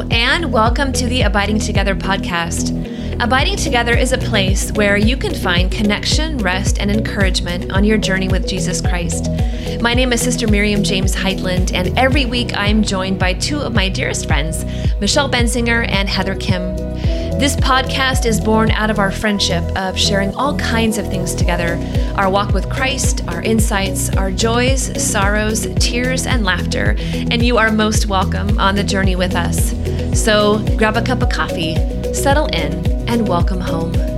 [0.00, 2.72] And welcome to the Abiding Together podcast.
[3.22, 7.98] Abiding Together is a place where you can find connection, rest, and encouragement on your
[7.98, 9.28] journey with Jesus Christ.
[9.82, 13.58] My name is Sister Miriam James Heidland, and every week I am joined by two
[13.58, 14.64] of my dearest friends,
[14.98, 16.91] Michelle Benzinger and Heather Khym.
[17.42, 21.76] This podcast is born out of our friendship of sharing all kinds of things together
[22.14, 26.94] our walk with Christ, our insights, our joys, sorrows, tears, and laughter.
[27.12, 29.72] And you are most welcome on the journey with us.
[30.16, 31.74] So grab a cup of coffee,
[32.14, 34.11] settle in, and welcome home.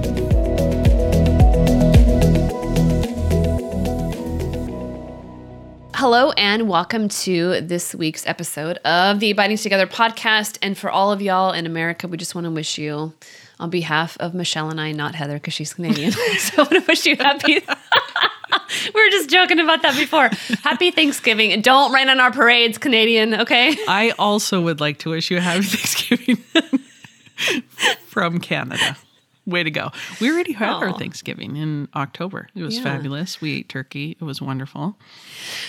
[6.04, 10.58] Hello, and welcome to this week's episode of the Abiding Together podcast.
[10.60, 13.14] And for all of y'all in America, we just want to wish you,
[13.58, 16.84] on behalf of Michelle and I, not Heather, because she's Canadian, so I want to
[16.86, 17.54] wish you happy.
[18.94, 20.28] we were just joking about that before.
[20.62, 21.54] Happy Thanksgiving.
[21.54, 23.74] And don't rain on our parades, Canadian, okay?
[23.88, 26.36] I also would like to wish you a happy Thanksgiving
[28.08, 28.98] from Canada.
[29.46, 29.90] Way to go.
[30.20, 32.48] We already had our Thanksgiving in October.
[32.54, 32.82] It was Yeah.
[32.84, 33.40] fabulous.
[33.40, 34.16] We ate turkey.
[34.20, 34.96] It was wonderful.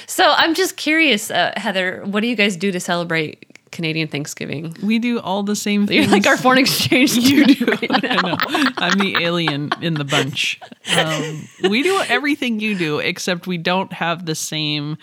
[0.07, 4.73] So I'm just curious, uh, Heather, what do you guys do to celebrate Canadian Thanksgiving?
[4.81, 7.65] We do all the same You're like our foreign exchange you do.
[7.65, 8.37] right I know.
[8.77, 10.57] I'm the alien in the bunch.
[10.95, 14.97] Um, we do everything you do, except we don't have the same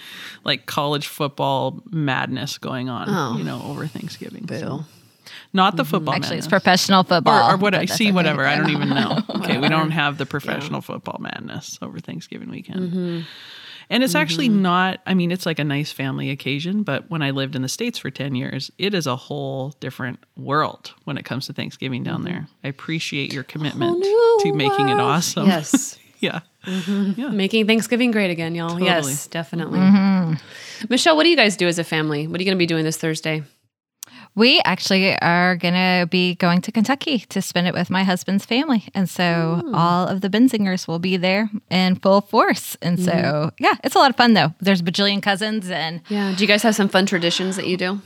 [0.45, 3.37] like college football madness going on, Oh.
[3.37, 4.45] you know, over Thanksgiving.
[4.47, 4.59] Boo.
[4.59, 4.85] So,
[5.53, 7.51] not the football Actually, it's professional football.
[7.51, 8.13] or what I see, okay.
[8.13, 8.47] whatever.
[8.47, 9.19] I don't even know.
[9.43, 12.93] Okay, we don't have the professional football madness over Thanksgiving weekend.
[12.93, 13.21] Mm-hmm.
[13.91, 17.31] And it's actually not, I mean, it's like a nice family occasion, but when I
[17.31, 21.25] lived in the States for 10 years, it is a whole different world when it
[21.25, 22.47] comes to Thanksgiving down there.
[22.63, 25.47] I appreciate your commitment new to making it awesome.
[25.47, 25.99] Yes.
[26.21, 26.41] yeah.
[26.67, 28.71] Making Thanksgiving great again, y'all.
[28.71, 28.89] Totally.
[28.89, 29.81] Yes, definitely.
[29.81, 30.87] Mm-hmm.
[30.89, 32.29] Michelle, what do you guys do as a family?
[32.29, 33.43] What are you going to be doing this Thursday?
[34.35, 38.47] We actually are going to be going to Kentucky to spend it with my husband's
[38.47, 38.85] family.
[38.95, 39.75] And so hmm.
[39.75, 42.77] all of the Benzingers will be there in full force.
[42.81, 43.53] And so, mm.
[43.59, 44.55] yeah, it's a lot of fun though.
[44.61, 46.35] There's a bajillion cousins and Yeah.
[46.35, 48.01] Do you guys have some fun traditions that you do?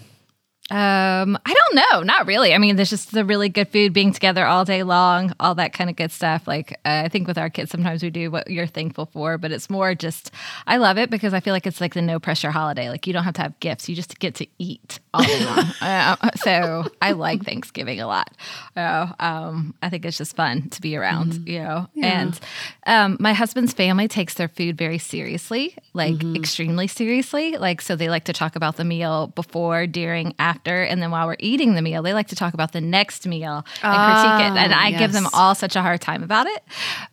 [0.69, 2.53] Um, I don't know, not really.
[2.53, 5.73] I mean, there's just the really good food being together all day long, all that
[5.73, 6.49] kind of good stuff.
[6.49, 9.53] Like uh, I think with our kids, sometimes we do what you're thankful for, but
[9.53, 10.33] it's more just
[10.67, 12.91] I love it because I feel like it's like the no pressure holiday.
[12.91, 15.65] Like you don't have to have gifts; you just get to eat all day long.
[15.81, 18.33] uh, so I like Thanksgiving a lot.
[18.75, 21.89] Uh, um, I think it's just fun to be around, you know.
[22.03, 22.39] And
[22.87, 27.57] um, my husband's family takes their food very seriously, like extremely seriously.
[27.57, 31.27] Like so, they like to talk about the meal before, during, after, and then while
[31.27, 34.53] we're eating the meal, they like to talk about the next meal and ah, critique
[34.53, 34.59] it.
[34.59, 36.63] And I give them all such a hard time about it,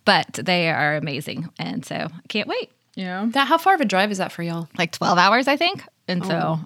[0.06, 2.70] but they are amazing, and so I can't wait.
[2.96, 4.68] You know, That how far of a drive is that for y'all?
[4.78, 6.60] like twelve hours, I think, and so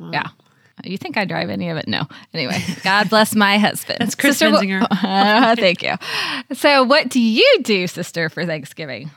[0.00, 0.28] oh, yeah.
[0.84, 1.86] You think I drive any of it?
[1.88, 2.06] No.
[2.32, 3.98] Anyway, God bless my husband.
[4.00, 5.56] That's Chris sister, wha- Benzinger.
[5.58, 5.94] thank you.
[6.54, 9.10] So, what do you do, sister, for Thanksgiving?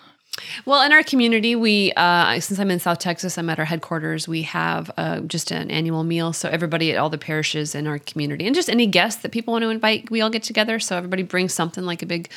[0.65, 4.27] Well, in our community, we uh, since I'm in South Texas, I'm at our headquarters.
[4.27, 7.99] We have uh, just an annual meal, so everybody at all the parishes in our
[7.99, 10.79] community, and just any guests that people want to invite, we all get together.
[10.79, 12.29] So everybody brings something like a big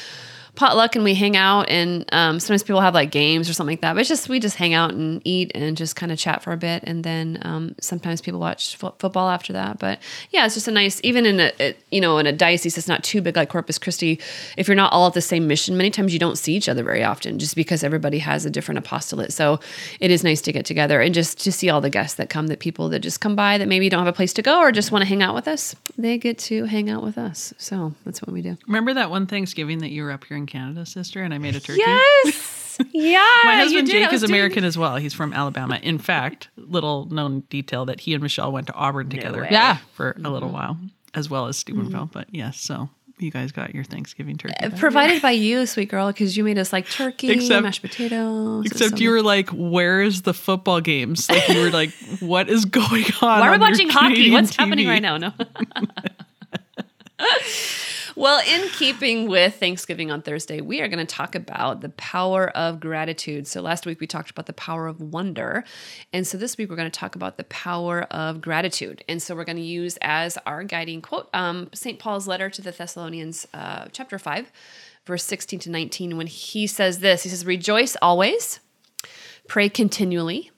[0.56, 1.68] potluck, and we hang out.
[1.68, 3.94] And um, sometimes people have like games or something like that.
[3.94, 6.52] But it's just we just hang out and eat and just kind of chat for
[6.52, 9.78] a bit, and then um, sometimes people watch fo- football after that.
[9.78, 10.00] But
[10.30, 12.88] yeah, it's just a nice, even in a, a you know in a diocese that's
[12.88, 14.20] not too big like Corpus Christi.
[14.56, 16.82] If you're not all at the same mission, many times you don't see each other
[16.82, 19.32] very often, just because everybody has a different apostolate.
[19.32, 19.60] So
[20.00, 22.46] it is nice to get together and just to see all the guests that come,
[22.48, 24.72] that people that just come by that maybe don't have a place to go or
[24.72, 25.76] just want to hang out with us.
[25.98, 27.52] They get to hang out with us.
[27.58, 28.56] So that's what we do.
[28.66, 31.54] Remember that one Thanksgiving that you were up here in Canada, sister, and I made
[31.56, 31.80] a turkey?
[31.84, 32.78] Yes.
[32.92, 33.26] yeah.
[33.44, 34.96] My husband Jake is doing- American as well.
[34.96, 35.78] He's from Alabama.
[35.82, 39.48] In fact, little known detail that he and Michelle went to Auburn together way.
[39.50, 39.78] Yeah.
[39.94, 40.26] for a Mm-hmm.
[40.26, 40.76] little while,
[41.14, 42.10] as well as Steubenville.
[42.12, 44.52] But yes, so you guys got your Thanksgiving turkey.
[44.60, 48.66] that Provided by you, sweet girl, because you made us like turkey, Except- mashed potatoes.
[48.66, 53.04] Except you were like, "Where's the football games?" Like you were like, "What is going
[53.22, 54.16] on?" Why are we watching hockey?
[54.16, 55.16] Canadian What's happening right now?
[55.16, 55.32] No.
[58.16, 62.48] well, in keeping with Thanksgiving on Thursday, we are going to talk about the power
[62.56, 63.46] of gratitude.
[63.46, 65.64] So last week we talked about the power of wonder.
[66.14, 69.04] And so this week we're going to talk about the power of gratitude.
[69.06, 71.98] And so we're going to use as our guiding quote um, St.
[71.98, 74.50] Paul's letter to the Thessalonians, uh, chapter 5,
[75.04, 78.60] verse 16 to 19, when he says this He says, Rejoice always,
[79.46, 80.50] pray continually,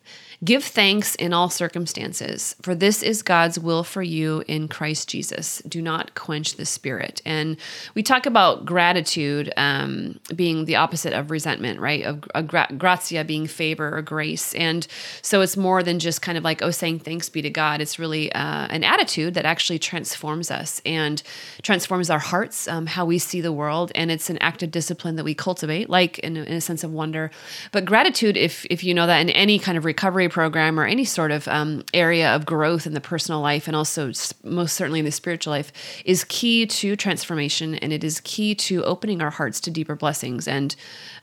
[0.44, 5.60] Give thanks in all circumstances, for this is God's will for you in Christ Jesus.
[5.66, 7.20] Do not quench the spirit.
[7.24, 7.56] And
[7.96, 12.04] we talk about gratitude um, being the opposite of resentment, right?
[12.04, 14.54] Of, of gra- gratia being favor or grace.
[14.54, 14.86] And
[15.22, 17.80] so it's more than just kind of like, oh, saying thanks be to God.
[17.80, 21.20] It's really uh, an attitude that actually transforms us and
[21.62, 23.90] transforms our hearts, um, how we see the world.
[23.96, 27.32] And it's an active discipline that we cultivate, like in, in a sense of wonder.
[27.72, 31.04] But gratitude, if, if you know that in any kind of recovery program or any
[31.04, 35.04] sort of um, area of growth in the personal life and also most certainly in
[35.04, 35.72] the spiritual life
[36.04, 40.48] is key to transformation and it is key to opening our hearts to deeper blessings.
[40.48, 40.74] And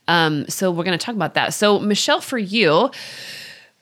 [0.08, 1.54] um, so we're going to talk about that.
[1.54, 2.92] So, Michelle, for you,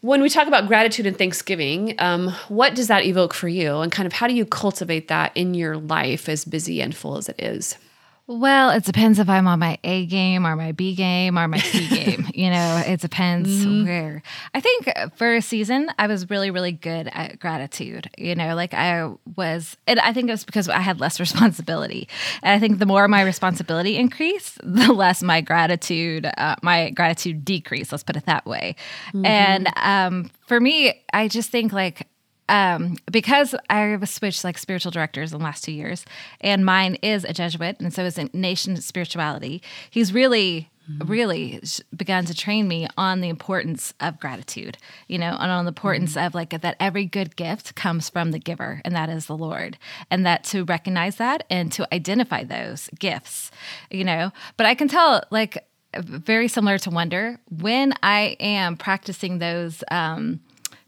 [0.02, 3.78] when we talk about gratitude and thanksgiving, um, what does that evoke for you?
[3.78, 7.18] And kind of how do you cultivate that in your life as busy and full
[7.18, 7.78] as it is?
[8.26, 11.58] Well, it depends if I'm on my A game or my B game or my
[11.58, 12.26] C game.
[12.34, 13.86] You know, it depends mm-hmm.
[13.86, 14.24] where.
[14.54, 18.10] I think for a season, I was really, really good at gratitude.
[18.18, 22.08] You know, like I was, and I think it was because I had less responsibility.
[22.42, 27.44] And I think the more my responsibility increased, the less my gratitude, uh, my gratitude
[27.44, 27.92] decreased.
[27.92, 28.78] Let's put it that way.
[29.10, 29.26] Mm-hmm.
[29.26, 32.08] And um, for me, I just think like
[32.50, 36.06] um, because I've switched like spiritual directors in the last two years,
[36.42, 39.62] and mine is a Jesuit, and so is Ignatian spirituality.
[39.90, 41.10] He's really Mm-hmm.
[41.10, 41.64] really
[41.96, 46.16] begun to train me on the importance of gratitude, you know, and on the importance
[46.16, 46.26] mm-hmm.
[46.26, 49.78] of like that every good gift comes from the giver, and that is the Lord,
[50.12, 53.50] and that to recognize that and to identify those gifts,
[53.92, 54.34] you know.
[54.58, 60.42] But I can tell, like, very similar to wonder, when I am practicing those, um,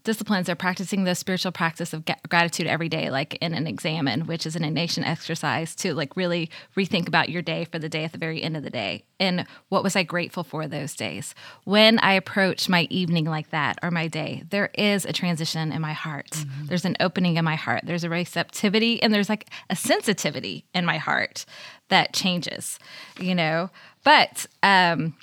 [0.06, 4.46] disciplines are practicing the spiritual practice of gratitude every day, like in an examen, which
[4.46, 8.12] is an Ignatian exercise to like really rethink about your day for the day at
[8.12, 9.02] the very end of the day.
[9.18, 11.34] And what was I grateful for those days?
[11.64, 15.82] When I approach my evening like that or my day, there is a transition in
[15.82, 16.30] my heart.
[16.30, 16.66] Mm-hmm.
[16.66, 17.82] There's an opening in my heart.
[17.84, 21.44] There's a receptivity and there's like a sensitivity in my heart
[21.88, 22.78] that changes,
[23.18, 23.70] you know?
[24.04, 25.16] But um,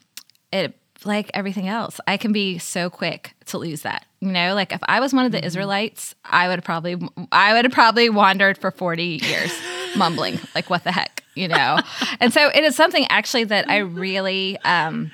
[0.51, 0.75] it
[1.05, 4.05] like everything else, I can be so quick to lose that.
[4.19, 5.47] You know, like if I was one of the mm-hmm.
[5.47, 6.97] Israelites, I would probably
[7.31, 9.53] I would have probably wandered for 40 years
[9.97, 11.79] mumbling like what the heck, you know.
[12.19, 15.11] and so it is something actually that I really um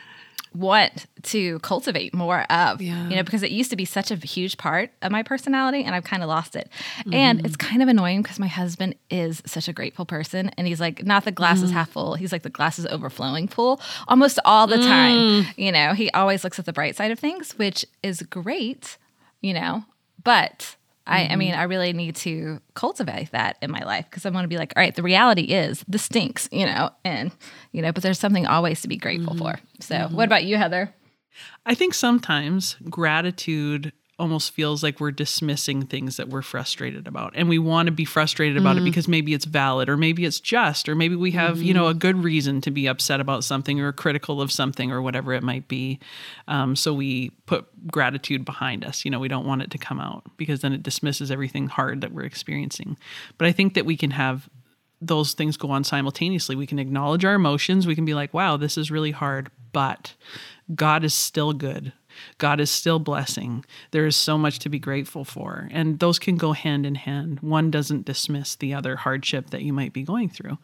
[0.54, 3.08] want to cultivate more of yeah.
[3.08, 5.94] you know because it used to be such a huge part of my personality and
[5.94, 6.70] i've kind of lost it
[7.00, 7.14] mm-hmm.
[7.14, 10.80] and it's kind of annoying because my husband is such a grateful person and he's
[10.80, 11.66] like not the glass mm.
[11.66, 14.86] is half full he's like the glass is overflowing full almost all the mm.
[14.86, 18.98] time you know he always looks at the bright side of things which is great
[19.42, 19.84] you know
[20.24, 20.76] but
[21.10, 21.60] I, I mean, mm-hmm.
[21.60, 24.74] I really need to cultivate that in my life because I want to be like,
[24.76, 27.32] all right, the reality is this stinks, you know, and,
[27.72, 29.44] you know, but there's something always to be grateful mm-hmm.
[29.44, 29.60] for.
[29.80, 30.16] So, mm-hmm.
[30.16, 30.94] what about you, Heather?
[31.66, 37.48] I think sometimes gratitude almost feels like we're dismissing things that we're frustrated about and
[37.48, 38.86] we want to be frustrated about mm-hmm.
[38.86, 41.64] it because maybe it's valid or maybe it's just or maybe we have mm-hmm.
[41.64, 42.00] you know a mm-hmm.
[42.00, 45.68] good reason to be upset about something or critical of something or whatever it might
[45.70, 46.00] be
[46.50, 50.02] um, so we put gratitude behind us you know we don't want it to come
[50.02, 52.98] out because then it dismisses everything hard that we're experiencing
[53.38, 54.50] but i think that we can have
[55.02, 58.58] those things go on simultaneously we can acknowledge our emotions we can be like wow
[58.58, 60.14] this is really hard but
[60.76, 61.94] god is still good
[62.38, 63.66] God is still blessing.
[63.92, 65.68] There is so much to be grateful for.
[65.72, 67.40] And those can go hand in hand.
[67.42, 70.58] One doesn't dismiss the other hardship that you might be going through.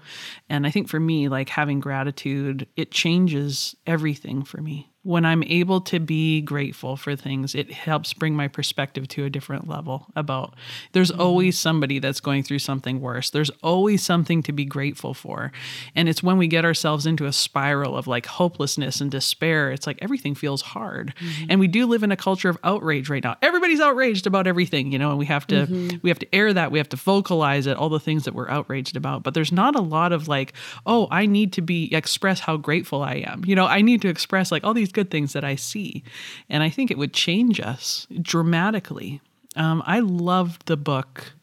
[0.49, 5.43] And I think for me, like having gratitude, it changes everything for me when I'm
[5.43, 10.07] able to be grateful for things, it helps bring my perspective to a different level
[10.15, 10.55] about
[10.93, 11.21] there's mm-hmm.
[11.21, 13.29] always somebody that's going through something worse.
[13.29, 15.51] There's always something to be grateful for.
[15.93, 19.85] And it's when we get ourselves into a spiral of like hopelessness and despair, it's
[19.85, 21.13] like everything feels hard.
[21.19, 21.45] Mm-hmm.
[21.51, 23.37] And we do live in a culture of outrage right now.
[23.43, 25.97] Everybody's outraged about everything, you know, and we have to mm-hmm.
[26.01, 28.49] we have to air that, we have to vocalize it, all the things that we're
[28.49, 29.21] outraged about.
[29.21, 30.53] But there's not a lot of like,
[30.87, 33.43] oh, I need to be express how grateful I am.
[33.45, 36.03] You know, I need to express like all these good things that I see.
[36.49, 39.21] And I think it would change us dramatically.
[39.55, 41.33] Um, I loved the book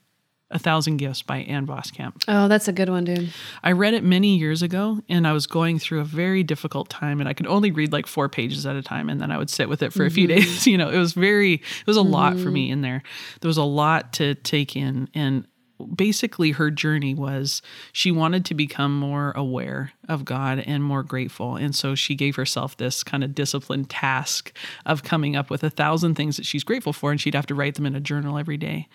[0.53, 2.25] a Thousand Gifts by Ann Voskamp.
[2.29, 3.33] Oh, that's a good one, dude.
[3.63, 7.21] I read it many years ago and I was going through a very difficult time
[7.21, 9.51] and I could only read like four pages at a time and then I would
[9.51, 10.07] sit with it for mm-hmm.
[10.07, 10.41] a few mm-hmm.
[10.41, 10.67] days.
[10.73, 12.13] You know, it was very, it was a mm-hmm.
[12.13, 12.73] lot for me mm-hmm.
[12.75, 13.03] in there.
[13.41, 15.09] There was a lot to take in.
[15.15, 15.47] And
[15.87, 17.63] basically her journey was
[17.93, 21.57] she wanted to become more aware of God and more grateful.
[21.57, 25.71] And so she gave herself this kind of disciplined task of coming up with a
[25.71, 28.39] thousand things that she's grateful for, and she'd have to write them in a journal
[28.39, 28.89] every day.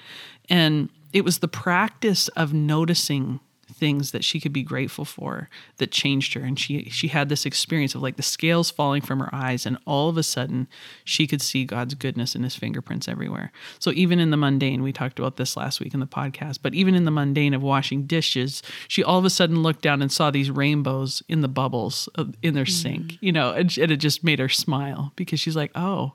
[0.49, 3.39] And it was the practice of noticing
[3.77, 7.45] things that she could be grateful for that changed her and she she had this
[7.45, 10.67] experience of like the scales falling from her eyes and all of a sudden
[11.03, 13.51] she could see God's goodness and his fingerprints everywhere.
[13.79, 16.73] So even in the mundane, we talked about this last week in the podcast, but
[16.73, 20.11] even in the mundane of washing dishes, she all of a sudden looked down and
[20.11, 23.03] saw these rainbows in the bubbles of, in their mm-hmm.
[23.03, 26.13] sink, you know, and, and it just made her smile because she's like, "Oh,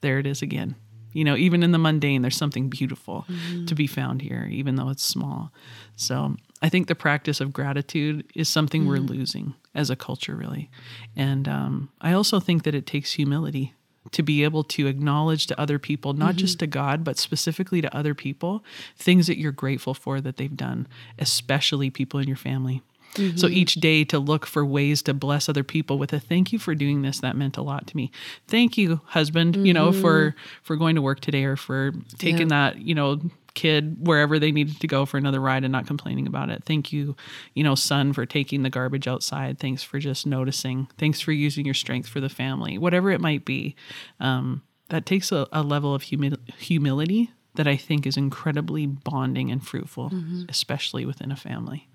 [0.00, 0.76] there it is again."
[1.12, 3.66] You know, even in the mundane, there's something beautiful mm-hmm.
[3.66, 5.52] to be found here, even though it's small.
[5.96, 8.90] So I think the practice of gratitude is something mm-hmm.
[8.90, 10.70] we're losing as a culture, really.
[11.16, 13.74] And um, I also think that it takes humility
[14.12, 16.38] to be able to acknowledge to other people, not mm-hmm.
[16.38, 18.64] just to God, but specifically to other people,
[18.96, 20.86] things that you're grateful for that they've done,
[21.18, 22.82] especially people in your family.
[23.14, 23.36] Mm-hmm.
[23.36, 26.58] So each day to look for ways to bless other people with a thank you
[26.58, 28.10] for doing this that meant a lot to me.
[28.48, 29.66] Thank you husband, mm-hmm.
[29.66, 30.38] you know, for mm-hmm.
[30.62, 32.70] for going to work today or for taking yeah.
[32.70, 33.20] that, you know,
[33.54, 36.64] kid wherever they needed to go for another ride and not complaining about it.
[36.64, 37.16] Thank you,
[37.54, 39.58] you know, son for taking the garbage outside.
[39.58, 40.88] Thanks for just noticing.
[40.98, 42.78] Thanks for using your strength for the family.
[42.78, 43.74] Whatever it might be.
[44.20, 49.50] Um, that takes a, a level of humi- humility that I think is incredibly bonding
[49.50, 50.44] and fruitful, mm-hmm.
[50.48, 51.88] especially within a family.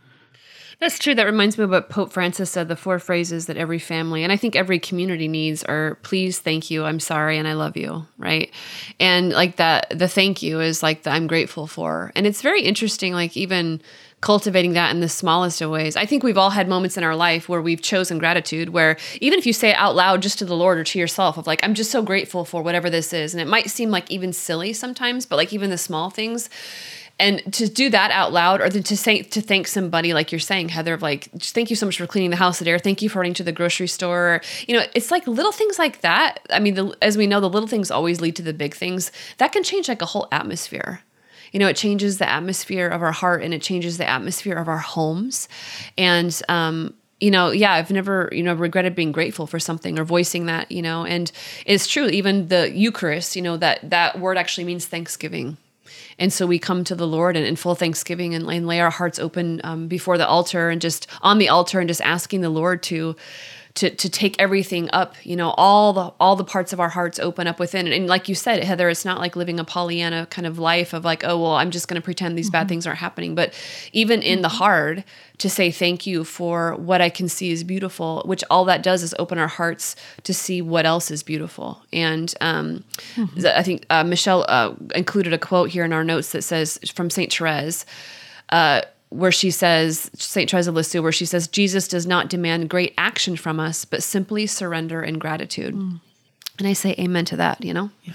[0.79, 1.15] That's true.
[1.15, 4.31] That reminds me of what Pope Francis said the four phrases that every family and
[4.31, 8.05] I think every community needs are please, thank you, I'm sorry, and I love you,
[8.19, 8.51] right?
[9.00, 12.12] And like that, the thank you is like the I'm grateful for.
[12.15, 13.81] And it's very interesting, like even
[14.22, 15.96] cultivating that in the smallest of ways.
[15.96, 19.38] I think we've all had moments in our life where we've chosen gratitude, where even
[19.39, 21.63] if you say it out loud just to the Lord or to yourself, of like,
[21.63, 23.34] I'm just so grateful for whatever this is.
[23.34, 26.50] And it might seem like even silly sometimes, but like even the small things
[27.19, 30.69] and to do that out loud or to say to thank somebody like you're saying
[30.69, 33.19] heather of like thank you so much for cleaning the house today thank you for
[33.19, 34.41] running to the grocery store.
[34.67, 36.39] You know it's like little things like that.
[36.50, 39.12] I mean the, as we know the little things always lead to the big things.
[39.38, 41.01] That can change like a whole atmosphere.
[41.51, 44.67] You know it changes the atmosphere of our heart and it changes the atmosphere of
[44.67, 45.47] our homes.
[45.97, 50.03] And um you know, yeah, I've never, you know, regretted being grateful for something or
[50.03, 51.31] voicing that, you know, and
[51.65, 52.05] it's true.
[52.05, 55.57] Even the Eucharist, you know, that that word actually means thanksgiving
[56.19, 58.89] and so we come to the Lord in, in full thanksgiving and, and, lay our
[58.89, 62.50] hearts open um, before the altar and just on the altar and just asking the
[62.50, 63.15] Lord to
[63.77, 67.19] to to take everything up you know all the all the parts of our hearts
[67.19, 70.25] open up within and, and like you said heather it's not like living a pollyanna
[70.25, 72.53] kind of life of like oh well i'm just going to pretend these mm-hmm.
[72.53, 73.53] bad things aren't happening but
[73.93, 74.43] even in mm-hmm.
[74.43, 75.03] the hard
[75.38, 79.03] to say thank you for what i can see is beautiful which all that does
[79.03, 82.84] is open our hearts to see what else is beautiful and um,
[83.15, 83.46] mm-hmm.
[83.55, 87.12] i think uh, michelle uh, included a quote here in our notes that says from
[87.12, 87.86] saint therese
[88.50, 90.49] uh, where she says, St.
[90.49, 94.03] Therese of Lisieux, where she says, Jesus does not demand great action from us, but
[94.03, 95.73] simply surrender and gratitude.
[95.73, 96.01] Mm.
[96.59, 97.89] And I say amen to that, you know?
[98.03, 98.13] Yeah.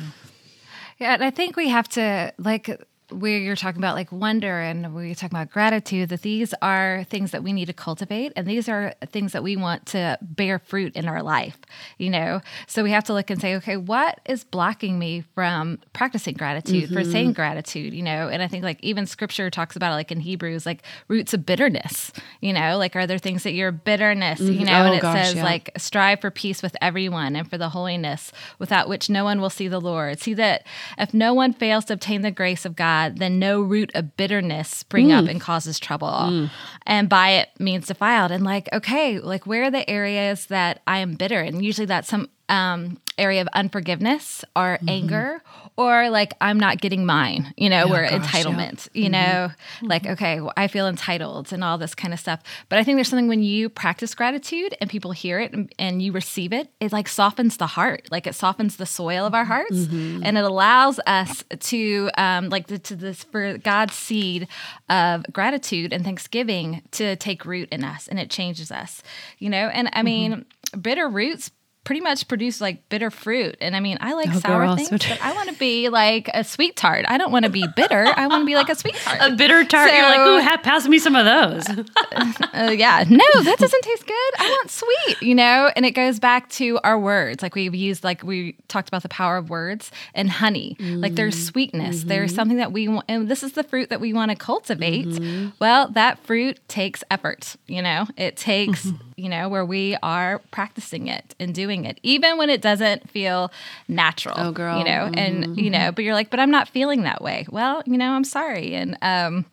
[0.99, 2.81] Yeah, and I think we have to, like,
[3.13, 7.31] where you're talking about like wonder and we're talking about gratitude, that these are things
[7.33, 10.95] that we need to cultivate and these are things that we want to bear fruit
[10.97, 11.59] in our life,
[11.99, 12.41] you know?
[12.67, 16.85] So we have to look and say, okay, what is blocking me from practicing gratitude,
[16.85, 16.95] mm-hmm.
[16.95, 18.29] for saying gratitude, you know?
[18.29, 21.45] And I think like even scripture talks about it like in Hebrews, like roots of
[21.45, 22.79] bitterness, you know?
[22.79, 24.61] Like are there things that you're bitterness, mm-hmm.
[24.61, 24.83] you know?
[24.83, 25.45] Oh, and it gosh, says yeah.
[25.45, 29.51] like strive for peace with everyone and for the holiness without which no one will
[29.51, 30.21] see the Lord.
[30.21, 30.67] See that
[30.99, 34.69] if no one fails to obtain the grace of God, then no root of bitterness
[34.69, 35.23] spring mm.
[35.23, 36.09] up and causes trouble.
[36.09, 36.51] Mm.
[36.87, 38.31] And by it means defiled.
[38.31, 41.41] And like, okay, like where are the areas that I am bitter?
[41.41, 44.89] And usually that's some um, area of unforgiveness or mm-hmm.
[44.89, 45.43] anger
[45.77, 49.03] or like I'm not getting mine, you know, oh, where gosh, entitlement, yeah.
[49.05, 49.13] you mm-hmm.
[49.13, 49.87] know, mm-hmm.
[49.87, 52.43] like, okay, well, I feel entitled and all this kind of stuff.
[52.69, 56.03] But I think there's something when you practice gratitude and people hear it and, and
[56.03, 59.47] you receive it, it like softens the heart, like it softens the soil of our
[59.47, 60.23] hearts mm-hmm.
[60.23, 64.47] and it allows us to, um, like, the, to this for God's seed
[64.91, 69.03] of gratitude and thanksgiving to take root in us and it changes us,
[69.39, 70.05] you know, and I mm-hmm.
[70.05, 70.45] mean,
[70.81, 71.51] bitter roots
[71.85, 73.57] pretty much produce like bitter fruit.
[73.61, 75.89] And I mean, I like oh, sour girl, things, so but I want to be
[75.89, 77.05] like a sweet tart.
[77.09, 78.07] I don't want to be bitter.
[78.17, 79.19] I want to be like a sweet tart.
[79.21, 79.91] A bitter tart.
[79.91, 81.69] So, You're like, ooh, have, pass me some of those.
[82.55, 83.05] uh, yeah.
[83.09, 84.33] No, that doesn't taste good.
[84.39, 85.73] I want sweet, you know?
[85.75, 87.43] And it goes back to our words.
[87.43, 90.77] Like we've used, like we talked about the power of words and honey.
[90.79, 91.03] Mm.
[91.03, 92.01] Like there's sweetness.
[92.01, 92.09] Mm-hmm.
[92.09, 95.07] There's something that we want, and this is the fruit that we want to cultivate.
[95.07, 95.49] Mm-hmm.
[95.59, 98.07] Well, that fruit takes effort, you know?
[98.17, 98.89] It takes,
[99.23, 103.53] you know, where we are practicing it and doing it, even when it doesn't feel
[103.87, 104.35] natural.
[104.37, 104.79] Oh, girl.
[104.79, 105.19] You know, mm-hmm.
[105.19, 107.47] and, you know, but you're like, but I'm not feeling that way.
[107.49, 108.75] Well, you know, I'm sorry.
[108.75, 109.47] And um,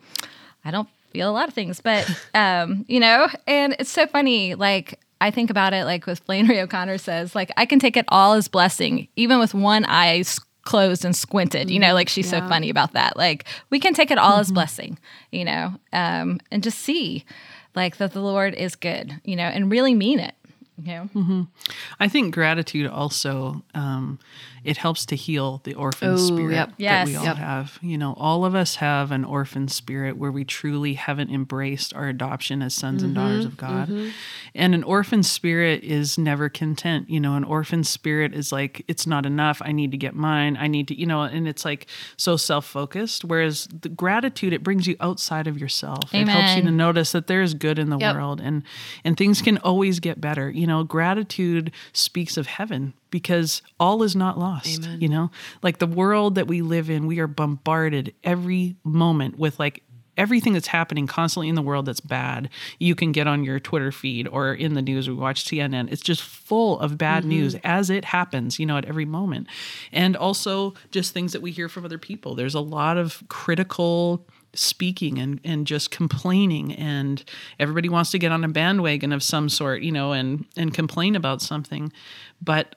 [0.65, 4.55] I don't feel a lot of things, but, um, you know, and it's so funny.
[4.55, 8.05] Like, I think about it like with Flannery O'Connor says, like, I can take it
[8.07, 10.23] all as blessing, even with one eye
[10.63, 11.69] closed and squinted.
[11.69, 13.17] You know, like she's so funny about that.
[13.17, 14.97] Like we can take it all as blessing,
[15.31, 17.23] you know, um, and just see
[17.79, 20.35] like that the Lord is good, you know, and really mean it.
[20.83, 21.47] You know?
[21.99, 24.19] I think gratitude also um,
[24.63, 26.69] it helps to heal the orphan Oh, spirit yep.
[26.69, 27.07] that Yes.
[27.07, 27.37] we all Yep.
[27.37, 27.79] have.
[27.81, 32.07] You know, all of us have an orphan spirit where we truly haven't embraced our
[32.07, 33.87] adoption as sons and mm-hmm, daughters of God.
[33.89, 34.09] Mm-hmm.
[34.55, 37.09] And an orphan spirit is never content.
[37.09, 39.61] You know, an orphan spirit is like it's not enough.
[39.63, 40.57] I need to get mine.
[40.59, 41.87] I need to, you know, and it's like
[42.17, 46.13] so self-focused whereas the gratitude it brings you outside of yourself.
[46.13, 48.15] It helps you to notice that there is good in the Yep.
[48.15, 48.63] world and
[49.03, 54.15] and things can always get better you know gratitude speaks of heaven because all is
[54.15, 55.01] not lost Amen.
[55.01, 55.31] you know?
[55.61, 59.83] Like the world that we live in we are bombarded every moment with like
[60.19, 62.49] everything that's happening constantly in the world that's bad.
[62.77, 66.01] You can get on your twitter feed or in the news we watch cnn it's
[66.01, 67.29] just full of bad mm-hmm.
[67.29, 69.47] news as it happens you know at every moment.
[69.91, 72.35] And also just things that we hear from other people.
[72.35, 77.23] There's a lot of critical speaking and, and just complaining and
[77.59, 81.15] everybody wants to get on a bandwagon of some sort you know and and complain
[81.15, 81.91] about something.
[82.41, 82.75] But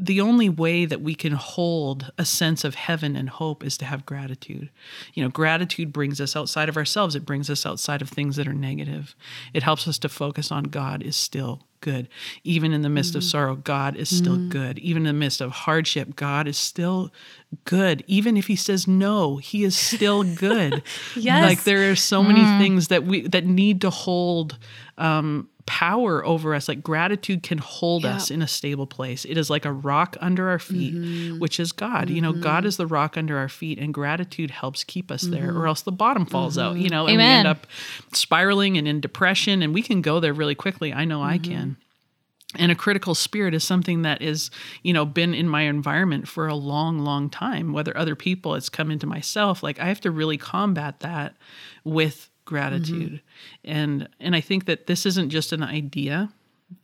[0.00, 3.84] the only way that we can hold a sense of heaven and hope is to
[3.84, 4.70] have gratitude.
[5.12, 7.14] You know, gratitude brings us outside of ourselves.
[7.14, 9.14] It brings us outside of things that are negative.
[9.52, 12.08] It helps us to focus on God is still good.
[12.44, 13.30] Even in the midst of mm.
[13.30, 14.48] sorrow, God is still mm.
[14.48, 14.78] good.
[14.78, 17.10] Even in the midst of hardship, God is still
[17.64, 18.04] good.
[18.06, 20.82] Even if he says no, he is still good.
[21.16, 21.44] Yes.
[21.44, 22.58] Like there are so many mm.
[22.58, 24.58] things that we that need to hold
[25.00, 26.68] um power over us.
[26.68, 28.16] Like gratitude can hold Yeah.
[28.16, 29.24] us in a stable place.
[29.24, 31.38] It is like a rock under our feet mm-hmm.
[31.38, 32.10] which is god.
[32.10, 32.66] You know god mm-hmm.
[32.66, 35.66] is the rock under our feet and gratitude helps keep us there or mm-hmm.
[35.66, 37.66] else the bottom falls out you know and we end up
[38.12, 40.92] spiraling and in depression and we can go there really quickly.
[40.92, 41.76] I know i can.
[42.56, 44.50] And a critical spirit is something that is
[44.82, 48.68] you know been in my environment for a long long time whether other people it's
[48.68, 49.62] come into myself.
[49.62, 51.36] Like i have to really combat that
[51.84, 53.22] with gratitude.
[53.64, 53.70] Mm-hmm.
[53.70, 56.30] And and i think that this isn't just an idea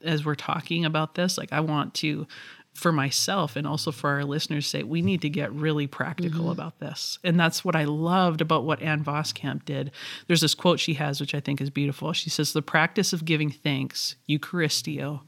[0.01, 1.37] as we're talking about this.
[1.37, 2.25] Like i want to
[2.73, 6.51] for myself and also for our listeners say we need to get really practical mm-hmm.
[6.51, 7.19] about this.
[7.23, 9.91] And that's what i loved about what ann voskamp did.
[10.27, 12.13] There's this quote she has which i think is beautiful.
[12.13, 15.21] She says the practice of giving thanks eucharisteo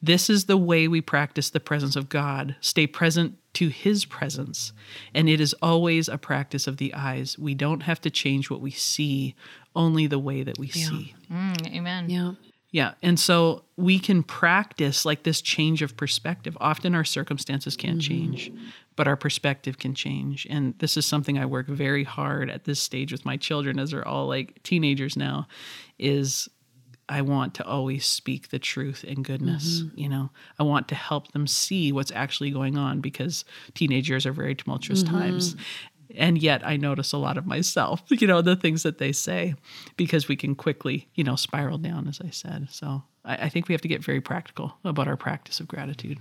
[0.00, 2.56] this is the way we practice the presence of God.
[2.60, 4.72] Stay present to his presence.
[5.12, 7.38] And it is always a practice of the eyes.
[7.38, 9.34] We don't have to change what we see,
[9.74, 11.14] only the way that we see.
[11.30, 12.10] Mm, amen.
[12.10, 12.32] Yeah.
[12.70, 12.92] Yeah.
[13.02, 16.56] And so we can practice like this change of perspective.
[16.60, 18.52] Often our circumstances can't change,
[18.94, 20.46] but our perspective can change.
[20.50, 23.92] And this is something I work very hard at this stage with my children as
[23.92, 25.48] they're all like teenagers now
[25.98, 26.48] is
[27.08, 29.98] I want to always speak the truth and goodness, mm-hmm.
[29.98, 30.30] you know.
[30.58, 33.44] I want to help them see what's actually going on because
[33.74, 35.18] teenage years are very tumultuous mm-hmm.
[35.18, 35.56] times.
[36.14, 39.54] And yet I notice a lot of myself, you know, the things that they say
[39.96, 42.68] because we can quickly, you know, spiral down, as I said.
[42.70, 46.18] So I, I think we have to get very practical about our practice of gratitude.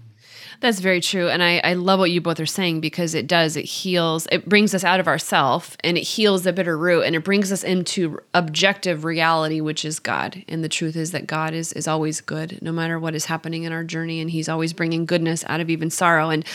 [0.60, 1.30] That's very true.
[1.30, 3.56] And I, I love what you both are saying because it does.
[3.56, 7.16] It heals, it brings us out of ourself and it heals the bitter root and
[7.16, 10.44] it brings us into objective reality, which is God.
[10.48, 13.64] And the truth is that God is, is always good, no matter what is happening
[13.64, 14.20] in our journey.
[14.20, 16.30] And He's always bringing goodness out of even sorrow.
[16.30, 16.46] And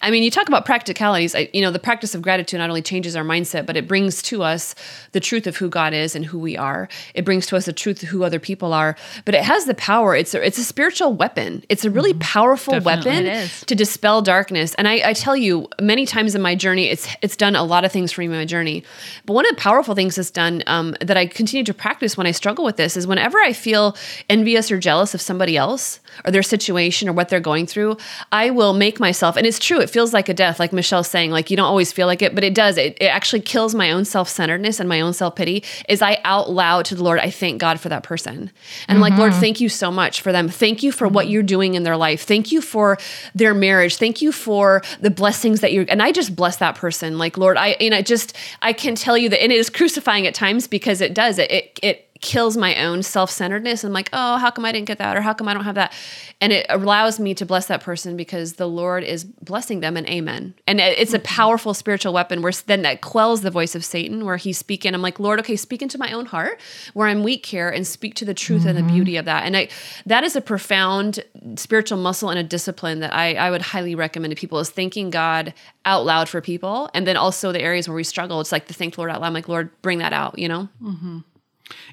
[0.00, 1.34] I mean, you talk about practicalities.
[1.34, 4.22] I, you know, the practice of gratitude not only changes our mindset, but it brings
[4.22, 4.74] to us
[5.12, 6.88] the truth of who God is and who we are.
[7.14, 8.96] It brings to us the truth of who other people are.
[9.24, 10.14] But it has the power.
[10.14, 11.64] It's a, it's a spiritual weapon.
[11.70, 13.24] It's a really powerful Definitely.
[13.24, 14.74] weapon to dispel darkness.
[14.74, 17.86] And I, I tell you, many times in my journey, it's it's done a lot
[17.86, 18.84] of things for me in my journey.
[19.24, 22.26] But one of the powerful things it's done um, that I continue to practice when
[22.26, 23.96] I struggle with this is whenever I feel
[24.28, 27.96] envious or jealous of somebody else or their situation or what they're going through,
[28.30, 29.36] I will make myself.
[29.36, 31.30] And it's true, it feels like a death, like Michelle's saying.
[31.30, 32.76] Like you don't always feel like it, but it does.
[32.76, 35.64] It, it actually kills my own self centeredness and my own self pity.
[35.88, 38.50] Is I out loud to the Lord, I thank God for that person,
[38.86, 40.48] and I'm like Lord, thank you so much for them.
[40.48, 42.22] Thank you for what you're doing in their life.
[42.22, 42.98] Thank you for
[43.34, 43.96] their marriage.
[43.96, 45.86] Thank you for the blessings that you're.
[45.88, 47.18] And I just bless that person.
[47.18, 50.26] Like Lord, I and I just I can tell you that, and it is crucifying
[50.26, 51.78] at times because it does it it.
[51.82, 53.84] it kills my own self-centeredness.
[53.84, 55.16] I'm like oh how come i didn't get that?
[55.16, 55.92] Or how come i don't have that?
[56.40, 60.08] And it allows me to bless that person because the lord is blessing them and
[60.08, 60.54] amen.
[60.66, 61.24] And it's a mm-hmm.
[61.24, 64.94] powerful spiritual weapon where then that quells the voice of satan where he's speaking.
[64.94, 66.60] I'm like lord okay speak into my own heart
[66.94, 68.94] where i'm weak here and speak to the truth and the mm-hmm.
[68.94, 69.44] beauty of that.
[69.44, 69.68] And I,
[70.06, 71.24] that is a profound
[71.56, 75.10] spiritual muscle and a discipline that I, I would highly recommend to people is thanking
[75.10, 75.54] god
[75.84, 76.90] out loud for people.
[76.94, 79.20] And then also the areas where we struggle it's like to thank the lord out
[79.20, 79.28] loud.
[79.28, 81.18] I'm like lord bring that out you know mm-hmm.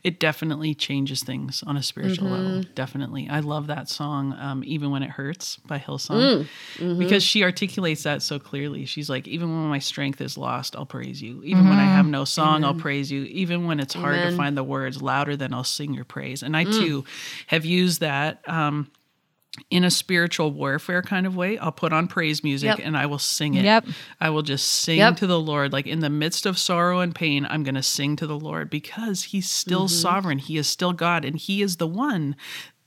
[0.03, 2.45] It definitely changes things on a spiritual Mm-hmm.
[2.45, 2.63] level.
[2.75, 3.27] Definitely.
[3.29, 6.99] I love that song, um, Even When It Hurts by Hillsong, Mm, mm-hmm.
[6.99, 8.85] because she articulates that so clearly.
[8.85, 11.41] She's like, Even when my strength is lost, I'll praise you.
[11.43, 13.23] Even when I have no song, I'll praise you.
[13.23, 14.25] Even when it's hard to Mm-hmm.
[14.27, 14.33] Amen.
[14.33, 14.37] Mm.
[14.37, 16.41] find the words, louder than I'll sing your praise.
[16.43, 17.03] And I too
[17.47, 18.47] have used that.
[18.47, 18.89] Um,
[19.69, 22.79] in a spiritual warfare kind of way, I'll put on praise music Yep.
[22.83, 23.63] and I will sing it.
[23.63, 23.87] Yep.
[24.19, 25.17] I will just sing Yep.
[25.17, 25.73] to the Lord.
[25.73, 28.69] Like in the midst of sorrow and pain, I'm going to sing to the Lord
[28.69, 29.95] because He's still mm-hmm.
[29.95, 30.37] sovereign.
[30.39, 32.35] He is still God, and He is the one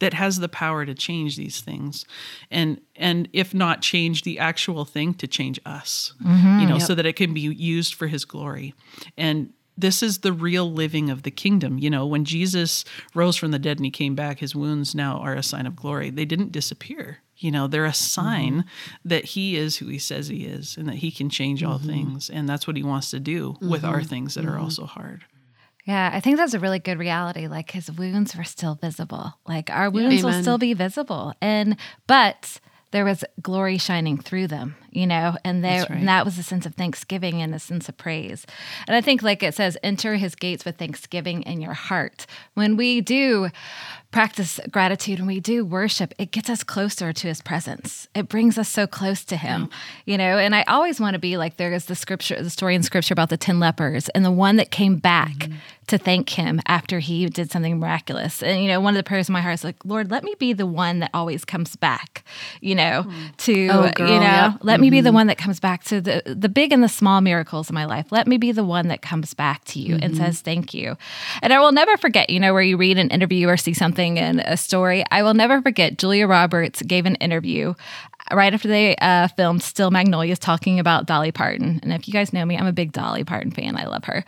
[0.00, 2.04] that has the power to change these things,
[2.50, 6.14] and and if not change the actual thing, to change us.
[6.20, 6.68] You mm-hmm.
[6.68, 8.74] know, so that it can be used for His glory.
[9.16, 11.78] And this is the real living of the kingdom.
[11.78, 15.18] You know, when Jesus rose from the dead and he came back, his wounds now
[15.18, 16.10] are a sign of glory.
[16.10, 17.18] They didn't disappear.
[17.36, 17.94] You know, they're a mm-hmm.
[17.94, 18.64] sign
[19.04, 21.88] that he is who he says he is and that he can change all mm-hmm.
[21.88, 22.28] things.
[22.30, 24.08] And that's what he wants to do with our mm-hmm.
[24.08, 25.24] things that are also hard.
[25.84, 27.46] Yeah, I think that's a really good reality.
[27.46, 29.34] Like his wounds were still visible.
[29.46, 31.32] Like our wounds will still be visible.
[31.40, 32.60] And but
[32.90, 35.90] there was glory shining through them, you know, and there right.
[35.90, 38.46] and that was a sense of thanksgiving and a sense of praise.
[38.86, 42.26] And I think like it says, enter his gates with thanksgiving in your heart.
[42.54, 43.50] When we do
[44.10, 48.08] practice gratitude and we do worship, it gets us closer to his presence.
[48.14, 49.68] It brings us so close to him,
[50.06, 50.38] you know.
[50.38, 53.12] And I always want to be like there is the scripture, the story in scripture
[53.12, 55.56] about the 10 lepers and the one that came back mm-hmm.
[55.88, 58.42] to thank him after he did something miraculous.
[58.42, 60.34] And, you know, one of the prayers in my heart is like, Lord, let me
[60.38, 62.24] be the one that always comes back,
[62.62, 63.36] you know, mm.
[63.38, 64.58] to, Oh, girl, you know, yep.
[64.62, 67.20] let me be the one that comes back to the, the big and the small
[67.20, 68.10] miracles in my life.
[68.10, 70.96] Let me be the one that comes back to you and says thank you.
[71.42, 74.16] And I will never forget, you know, where you read an interview or see something
[74.16, 75.04] in a story.
[75.10, 77.74] I will never forget Julia Roberts gave an interview
[78.32, 81.80] right after they uh, filmed Steel Magnolias talking about Dolly Parton.
[81.82, 83.76] And if you guys know me, I'm a big Dolly Parton fan.
[83.76, 84.24] I love her.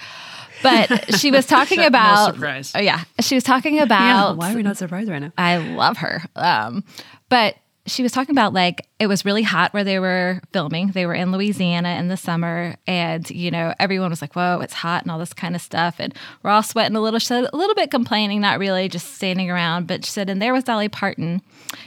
[0.62, 2.34] But she was talking No about.
[2.34, 2.72] surprise.
[2.74, 3.04] Oh, yeah.
[3.20, 5.32] She was talking Yeah, about why are we not surprised right now?
[5.38, 6.22] I love her.
[6.36, 6.84] Um,
[7.28, 7.56] but
[7.90, 10.88] she was talking about like it was really hot where they were filming.
[10.88, 14.74] They were in Louisiana in the summer, and you know everyone was like, "Whoa, it's
[14.74, 15.96] hot" and all this kind of stuff.
[15.98, 17.18] And we're all sweating a little.
[17.18, 19.86] She said a little bit complaining, not really, just standing around.
[19.86, 21.42] But she said, and there was Dolly Parton,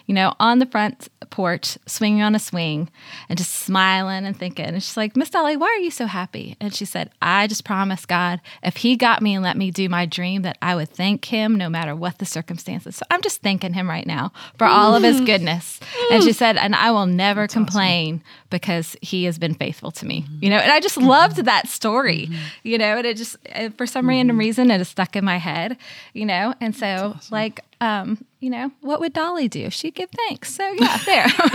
[0.05, 2.89] you know, on the front porch, swinging on a swing,
[3.29, 4.65] and just smiling and thinking.
[4.65, 7.63] And she's like, "Miss Dolly, why are you so happy?" And she said, "I just
[7.63, 10.89] promised God if He got me and let me do my dream, that I would
[10.89, 12.97] thank Him no matter what the circumstances.
[12.97, 15.79] So I'm just thanking Him right now for all of His goodness."
[16.11, 20.25] And she said, "And I will never complain because He has been faithful to me."
[20.41, 22.29] You know, and I just loved that story.
[22.63, 25.37] You know, and it just uh, for some random reason it is stuck in my
[25.37, 25.77] head.
[26.13, 27.61] You know, and so like.
[27.81, 29.69] Um, you know, what would Dolly do?
[29.69, 30.53] She'd give thanks.
[30.53, 31.23] So yeah, there.
[31.27, 31.45] That's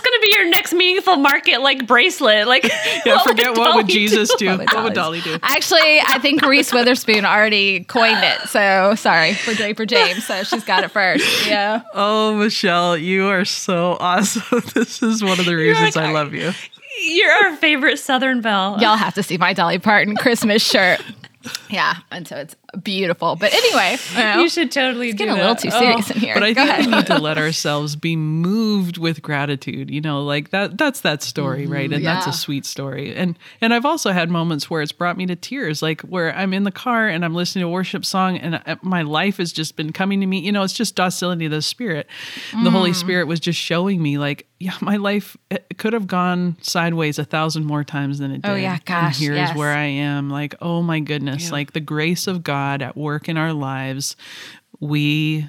[0.00, 2.46] gonna be your next meaningful market like bracelet.
[2.46, 2.64] Like
[3.04, 4.48] Yeah, forget what would Jesus do?
[4.48, 5.40] What would What would Dolly Dolly do?
[5.42, 8.48] Actually, I think Reese Witherspoon already coined it.
[8.48, 10.26] So sorry for Draper James.
[10.26, 11.46] So she's got it first.
[11.46, 11.82] Yeah.
[11.92, 14.62] Oh, Michelle, you are so awesome.
[14.78, 16.52] This is one of the reasons I love you.
[17.02, 18.78] You're our favorite Southern Belle.
[18.80, 21.00] Y'all have to see my Dolly Parton Christmas shirt.
[21.70, 21.94] Yeah.
[22.10, 23.36] And so it's beautiful.
[23.36, 25.62] But anyway, you know, You should totally do getting a little that.
[25.62, 25.78] too Oh.
[25.78, 26.34] serious in here.
[26.34, 29.90] But I Go think we need to let ourselves be moved with gratitude.
[29.90, 31.90] You know, like that that's that story, right?
[31.92, 33.14] And that's a sweet story.
[33.14, 36.52] And and I've also had moments where it's brought me to tears, like where I'm
[36.52, 39.52] in the car and I'm listening to a worship song and uh, my life has
[39.52, 40.40] just been coming to me.
[40.40, 42.06] You know, it's just docility of the spirit.
[42.64, 45.36] The Holy Spirit was just showing me like, yeah, my life
[45.76, 48.50] could have gone sideways a thousand more times than it did.
[48.50, 49.56] Oh, yeah, And gosh, here's yes.
[49.56, 50.30] where I am.
[50.30, 54.16] Like, oh my goodness, like the grace of God at work in our lives,
[54.80, 55.48] we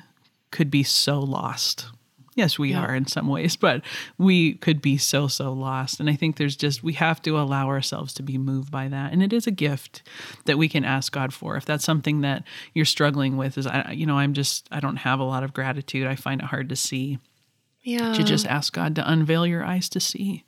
[0.52, 1.88] could be so lost.
[2.36, 3.82] Yes, we are in some ways, but
[4.18, 6.00] we could be so, so lost.
[6.00, 9.12] And I think there's just, we have to allow ourselves to be moved by that.
[9.12, 10.04] And it is a gift
[10.46, 11.58] that we can ask God for.
[11.58, 12.44] If that's something that
[12.74, 15.54] you're struggling with, is, I, you know, I'm just, I don't have a lot of
[15.54, 16.08] gratitude.
[16.08, 17.20] I find it hard to see
[17.84, 18.14] Yeah.
[18.14, 20.46] to just ask God to unveil your eyes to see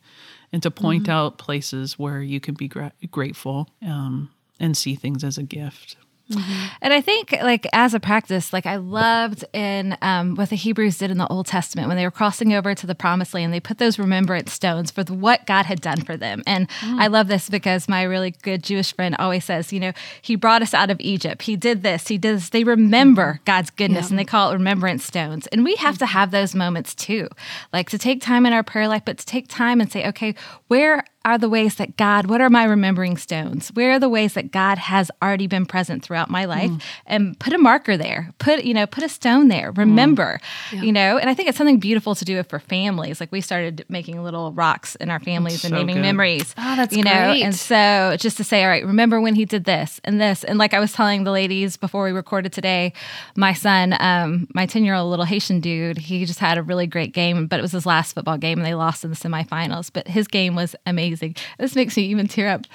[0.53, 4.29] and to point out places where you can be gra- grateful um,
[4.61, 5.97] and see things as a gift.
[6.29, 6.65] Mm-hmm.
[6.81, 10.97] And I think, like, as a practice, like, I loved in um, what the Hebrews
[10.97, 13.59] did in the Old Testament when they were crossing over to the promised land, they
[13.59, 16.43] put those remembrance stones for the, what God had done for them.
[16.47, 16.99] And mm.
[16.99, 20.61] I love this because my really good Jewish friend always says, you know, He brought
[20.61, 21.43] us out of Egypt.
[21.43, 22.07] He did this.
[22.07, 22.49] He does.
[22.49, 23.43] They remember mm-hmm.
[23.45, 25.47] God's goodness and they call it remembrance stones.
[25.47, 26.13] And we have to mm-hmm.
[26.13, 27.27] have those moments too,
[27.73, 30.35] like to take time in our prayer life, but to take time and say, okay,
[30.67, 33.69] where are the ways that God, what are my remembering stones?
[33.69, 36.71] Where are the ways that God has already been present throughout my life?
[36.71, 36.81] Mm.
[37.05, 38.33] And put a marker there.
[38.39, 39.71] Put, you know, put a stone there.
[39.71, 40.39] Remember,
[40.71, 40.83] Mm.
[40.83, 43.19] you know, and I think it's something beautiful to do it for families.
[43.19, 46.01] Like we started making little rocks in our families and so naming good.
[46.01, 46.55] memories.
[46.57, 47.43] Oh, that's you know, great.
[47.43, 50.43] and so just to say, all right, remember when he did this and this.
[50.43, 52.93] And like I was telling the ladies before we recorded today,
[53.35, 56.87] my son, um, my 10 year old little Haitian dude, he just had a really
[56.87, 59.91] great game, but it was his last football game and they lost in the semifinals.
[59.93, 61.10] But his game was amazing.
[61.19, 62.65] This makes me even tear up.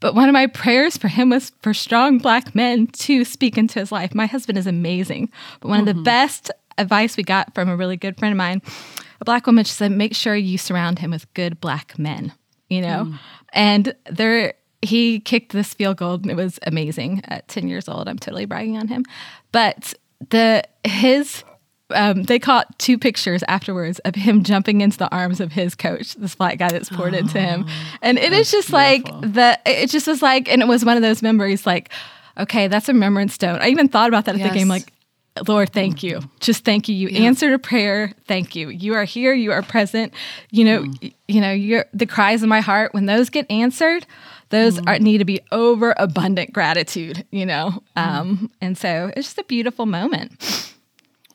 [0.00, 3.78] But one of my prayers for him was for strong black men to speak into
[3.78, 4.14] his life.
[4.14, 5.30] My husband is amazing.
[5.60, 6.02] But one of the mm-hmm.
[6.04, 8.62] best advice we got from a really good friend of mine,
[9.20, 12.32] a black woman, she said, make sure you surround him with good black men,
[12.68, 13.04] you know?
[13.04, 13.18] Mm.
[13.52, 18.08] And there, he kicked this field goal and it was amazing at 10 years old.
[18.08, 19.04] I'm totally bragging on him.
[19.52, 19.92] But
[20.30, 21.44] the, his,
[21.92, 26.14] um, they caught two pictures afterwards of him jumping into the arms of his coach,
[26.14, 27.66] this black guy that's poured into him.
[28.02, 31.02] And it is just like the, it just was like, and it was one of
[31.02, 31.90] those memories like,
[32.38, 33.58] okay, that's a remembrance stone.
[33.60, 34.92] I even thought about that at the game, like,
[35.46, 36.20] Lord, thank you.
[36.40, 36.94] Just thank you.
[36.94, 38.12] You answered a prayer.
[38.26, 38.68] Thank you.
[38.68, 39.32] You are here.
[39.32, 40.12] You are present.
[40.50, 44.06] You know, y- you know, you're the cries of my heart when those get answered,
[44.48, 47.80] those are, need to be overabundant gratitude, you know.
[47.94, 50.72] Um, and so it's just a beautiful moment.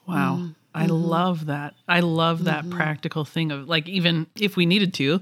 [0.07, 0.35] Wow.
[0.37, 0.51] Mm-hmm.
[0.77, 1.73] I love that.
[1.87, 5.21] I love that practical thing of like even if we needed to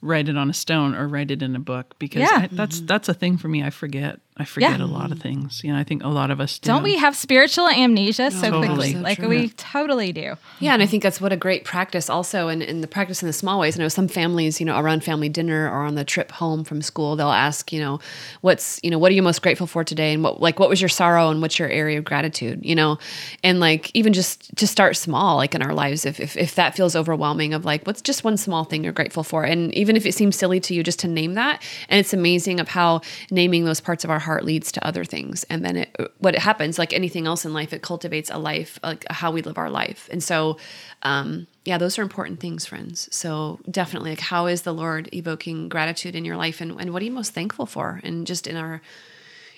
[0.00, 2.40] write it on a stone or write it in a book because Yeah.
[2.44, 3.62] I, that's that's a thing for me.
[3.62, 4.20] I forget.
[4.36, 4.84] I forget Yeah.
[4.84, 5.62] a lot of things.
[5.62, 6.66] You know, I think a lot of us do.
[6.66, 8.66] Don't we have spiritual amnesia so Totally.
[8.66, 8.92] quickly?
[8.94, 9.28] So like true.
[9.28, 10.34] we totally do.
[10.58, 13.28] Yeah, and I think that's what a great practice also in, in the practice in
[13.28, 13.78] the small ways.
[13.78, 16.82] I know some families, you know, around family dinner or on the trip home from
[16.82, 18.00] school, they'll ask, you know,
[18.40, 20.12] what's, you know, what are you most grateful for today?
[20.14, 22.98] And what like what was your sorrow and what's your area of gratitude, you know?
[23.44, 26.74] And like even just to start small, like in our lives, if if, if that
[26.74, 29.44] feels overwhelming of like what's just one small thing you're grateful for.
[29.44, 31.62] And even if it seems silly to you, just to name that.
[31.88, 35.44] And it's amazing of how naming those parts of our heart leads to other things.
[35.44, 38.78] And then it what it happens, like anything else in life, it cultivates a life,
[38.82, 40.08] like how we live our life.
[40.12, 40.58] And so
[41.02, 43.08] um, yeah, those are important things, friends.
[43.10, 47.02] So definitely, like, how is the Lord evoking gratitude in your life, and, and what
[47.02, 48.00] are you most thankful for?
[48.02, 48.82] And just in our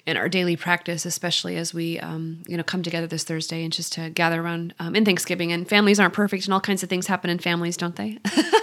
[0.07, 3.72] in our daily practice, especially as we um, you know come together this Thursday and
[3.72, 5.52] just to gather around um, in Thanksgiving.
[5.52, 8.18] And families aren't perfect, and all kinds of things happen in families, don't they?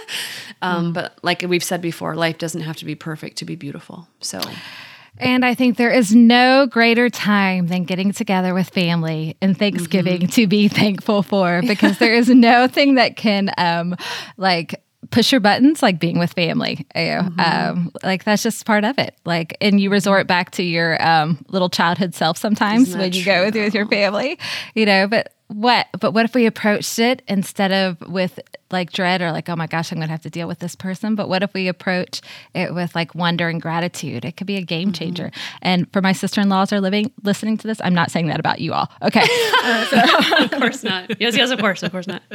[0.62, 4.08] um, But like we've said before, life doesn't have to be perfect to be beautiful.
[4.20, 4.40] So
[5.18, 10.26] And I think there is no greater time than getting together with family and Thanksgiving
[10.28, 13.96] to be thankful for because there is no thing that can um
[14.36, 16.86] like push your buttons like being with family.
[16.96, 17.30] You know?
[17.38, 19.16] um, like that's just part of it.
[19.24, 23.44] Like and you resort back to your um little childhood self sometimes when you go
[23.44, 24.38] with, with your family,
[24.74, 29.20] you know, but what but what if we approached it instead of with like dread
[29.20, 31.14] or like oh my gosh i'm gonna have to deal with this person?
[31.14, 32.22] But what if we approach
[32.54, 34.24] it with like wonder and gratitude?
[34.24, 34.94] It could be a game mm-hmm.
[34.94, 35.30] changer.
[35.62, 38.72] And for my sister-in-laws are living listening to this i'm not saying that about you
[38.72, 38.90] all.
[39.02, 39.24] Okay.
[40.44, 41.20] Of course not.
[41.20, 42.22] Yes, yes, of course, of course not.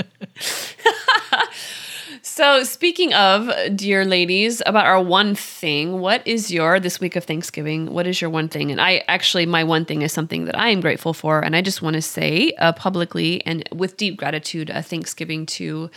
[2.30, 7.24] so, speaking of, dear ladies, about our one thing, what is your this week of
[7.24, 7.92] Thanksgiving?
[7.92, 8.70] What is your one thing?
[8.70, 11.62] And I actually, my one thing is something that I am grateful for, and I
[11.62, 15.90] just want to say uh, publicly and with deep gratitude, a Thanksgiving to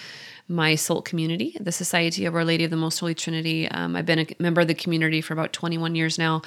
[0.52, 3.68] my SOLT community, the Society of Our Lady of the Most Holy Trinity.
[3.68, 6.42] Um, I've been a member of the community for about 21 years now,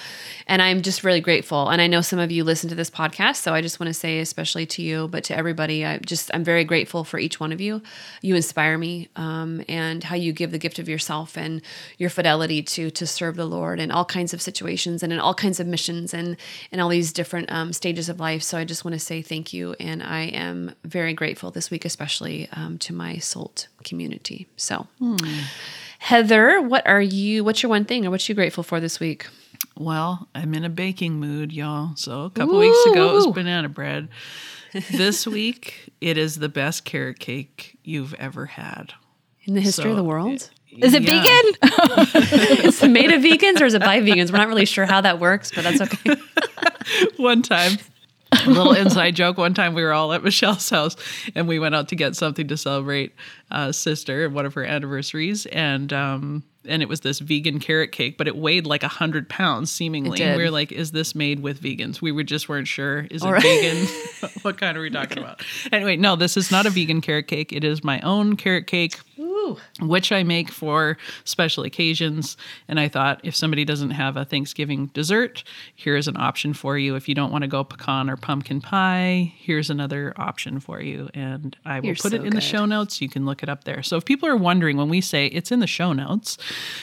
[0.48, 1.70] and I'm just really grateful.
[1.70, 3.94] And I know some of you listen to this podcast, so I just want to
[3.94, 7.52] say, especially to you, but to everybody, I just I'm very grateful for each one
[7.52, 7.82] of you.
[8.22, 11.62] You inspire me, um, and how you give the gift of yourself and
[11.98, 15.34] your fidelity to to serve the Lord in all kinds of situations and in all
[15.34, 16.38] kinds of missions and
[16.72, 18.44] in all these different um, stages of life.
[18.44, 21.86] So I just want to say thank you, and I am very grateful this week,
[21.86, 24.48] especially um, to my SOLT community.
[24.58, 25.16] So, hmm.
[26.00, 27.44] Heather, what are you?
[27.44, 29.28] What's your one thing, or what you grateful for this week?
[29.78, 31.96] Well, I'm in a baking mood, y'all.
[31.96, 34.10] So a couple weeks ago it was banana bread.
[34.92, 38.94] this week it is the best carrot cake you've ever had.
[39.44, 40.50] In the history of the world?
[40.78, 41.22] is it Yeah.
[41.22, 41.54] vegan
[42.66, 44.32] it's made of vegans or is it by vegans?
[44.32, 46.16] We're not really sure how that works, but that's okay.
[47.18, 47.78] one time
[48.46, 49.38] a little inside joke.
[49.38, 50.96] One time we were all at michelle's house
[51.36, 53.14] and we went out to get something to celebrate
[53.52, 55.46] uh, sister and one of her anniversaries.
[55.48, 59.30] And um and it was this vegan carrot cake but it weighed like a hundred
[59.30, 60.18] pounds seemingly.
[60.18, 60.38] Did.
[60.38, 62.02] we were like is this made with vegans?
[62.02, 63.08] We were just weren't sure.
[63.12, 63.42] Is it right.
[63.42, 63.88] vegan?
[64.42, 65.44] What kind are we talking about?
[65.72, 67.54] Anyway no this is not a vegan carrot cake.
[67.54, 69.58] It is my own carrot cake Ooh.
[69.82, 72.38] which I make for special occasions.
[72.68, 75.44] And I thought if somebody doesn't have a Thanksgiving dessert,
[75.76, 76.96] here's an option for you.
[76.96, 81.10] If you don't want to go pecan or pumpkin pie, here's another option for you.
[81.14, 83.02] And I will You're put so it in the show notes.
[83.02, 83.84] You can look it up there.
[83.84, 86.38] So if people are wondering when we say it's in the show notes,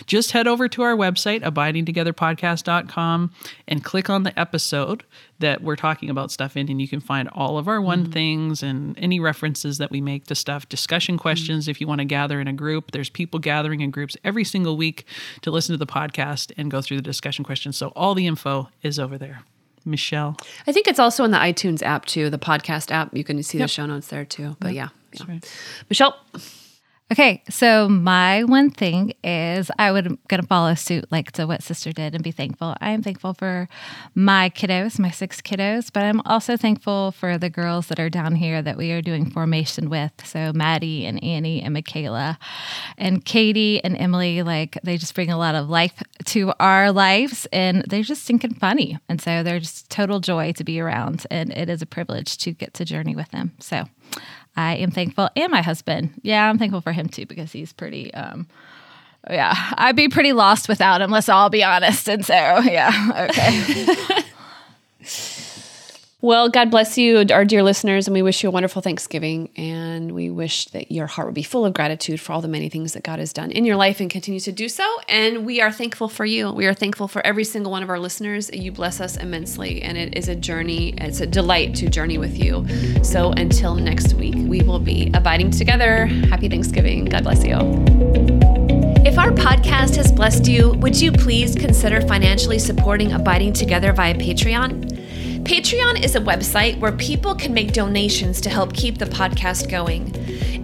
[0.07, 3.33] just head over to our website, abidingtogetherpodcast.com,
[3.69, 5.05] and click on the episode
[5.43, 8.13] that we're talking about stuff in, and you can find all of our one Mm-hmm.
[8.13, 12.05] things and any references that we make to stuff, discussion questions if you want to
[12.05, 12.91] gather in a group.
[12.93, 15.05] There's people gathering in groups every single week
[15.43, 17.77] to listen to the podcast and go through the discussion questions.
[17.77, 19.43] So all the info is over there.
[19.85, 20.37] Michelle.
[20.67, 23.17] I think it's also in the iTunes app too, the podcast app.
[23.17, 24.57] You can see the show notes there too.
[24.61, 24.89] But yeah.
[25.13, 25.25] yeah.
[25.29, 25.59] right.
[25.91, 26.17] Michelle.
[27.13, 31.93] Okay, so my one thing is I would gonna follow suit like to what sister
[31.93, 32.75] did and be thankful.
[32.81, 33.69] I am thankful for
[34.15, 38.37] my kiddos, my six kiddos, but I'm also thankful for the girls that are down
[38.37, 40.11] here that we are doing formation with.
[40.25, 42.39] So Maddie and Annie and Michaela
[42.97, 47.47] and Katie and Emily, like they just bring a lot of life to our lives
[47.53, 48.99] and they're just stinking funny.
[49.11, 51.27] And so they're just total joy to be around.
[51.31, 53.53] And it is a privilege to get to journey with them.
[53.61, 53.85] So
[54.57, 56.11] I am thankful, and my husband.
[56.23, 58.13] Yeah, I'm thankful for him too because he's pretty.
[58.15, 58.47] um
[59.31, 61.11] Yeah, I'd be pretty lost without him.
[61.11, 62.09] Let's all be honest.
[62.09, 64.05] And so, yeah, okay.
[66.25, 69.51] Well, God bless you, our dear listeners, and we wish you a wonderful Thanksgiving.
[69.57, 72.69] And we wish that your heart would be full of gratitude for all the many
[72.69, 74.89] things that God has done in your life and continues to do so.
[75.09, 76.53] And we are thankful for you.
[76.53, 78.53] We are thankful for every single one of our listeners.
[78.53, 80.95] You bless us immensely, and it is a journey.
[80.97, 82.69] It's a delight to journey with you.
[83.03, 86.07] So until next week, we will be abiding together.
[86.07, 87.07] Happy Thanksgiving.
[87.07, 87.57] God bless you.
[89.05, 94.15] If our podcast has blessed you, would you please consider financially supporting Abiding Together via
[94.15, 94.93] Patreon?
[95.45, 100.15] Patreon is a website where people can make donations to help keep the podcast going.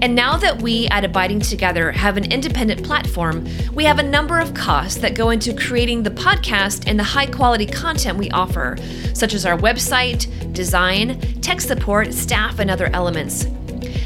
[0.01, 4.39] And now that we at Abiding Together have an independent platform, we have a number
[4.39, 8.77] of costs that go into creating the podcast and the high quality content we offer,
[9.15, 13.49] such as our website, design, tech support, staff, and other elements.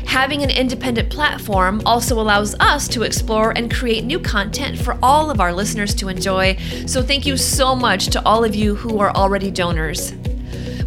[0.07, 5.31] Having an independent platform also allows us to explore and create new content for all
[5.31, 6.57] of our listeners to enjoy.
[6.87, 10.15] So, thank you so much to all of you who are already donors.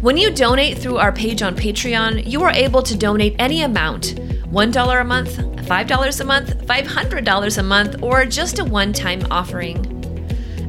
[0.06, 4.14] When you donate through our page on Patreon, you are able to donate any amount
[4.14, 9.95] $1 a month, $5 a month, $500 a month, or just a one time offering.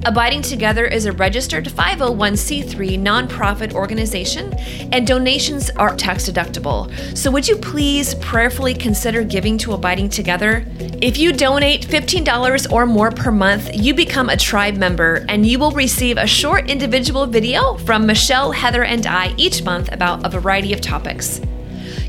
[0.06, 4.54] Abiding Together is a registered 501c3 nonprofit organization,
[4.92, 6.92] and donations are tax deductible.
[7.18, 10.66] So, would you please prayerfully consider giving to Abiding Together?
[11.02, 15.60] If you donate $15 or more per month, you become a tribe member and you
[15.60, 20.30] will receive a short individual video from Michelle, Heather, and I each month about a
[20.30, 21.42] variety of topics.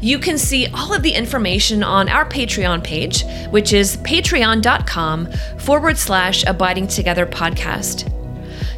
[0.01, 5.99] You can see all of the information on our Patreon page, which is patreon.com forward
[5.99, 8.13] slash abiding together podcast.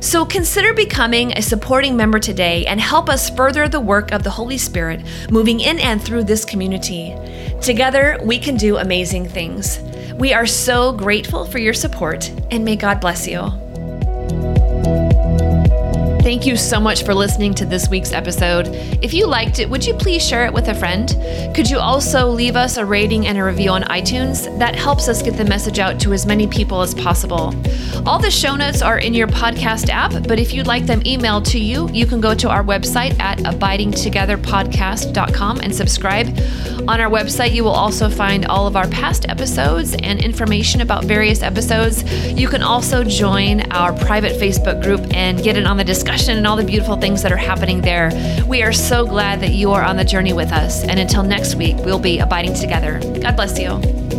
[0.03, 4.31] So consider becoming a supporting member today and help us further the work of the
[4.31, 7.15] Holy Spirit moving in and through this community.
[7.61, 9.79] Together, we can do amazing things.
[10.15, 13.70] We are so grateful for your support, and may God bless you.
[16.31, 18.69] Thank you so much for listening to this week's episode.
[19.03, 21.09] If you liked it, would you please share it with a friend?
[21.57, 24.57] Could you also leave us a rating and a review on iTunes?
[24.61, 27.53] That helps us get the message out to as many people as possible.
[28.07, 31.51] All the show notes are in your podcast app, but if you'd like them emailed
[31.51, 36.29] to you, you can go to our website at abidingtogetherpodcast.com and subscribe.
[36.89, 41.07] On our website, you will also find all of our past episodes and information about
[41.07, 42.05] various episodes.
[42.31, 46.47] You can also join our private Facebook group and get in on the discussion and
[46.47, 48.11] all the beautiful things that are happening there.
[48.47, 50.85] We are so glad that you are on the journey with us.
[50.85, 53.01] And until next week, we'll be abiding together.
[53.21, 54.10] God bless you.